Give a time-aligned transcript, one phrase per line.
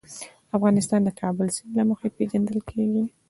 [0.57, 3.03] افغانستان د د کابل سیند له مخې پېژندل کېږي.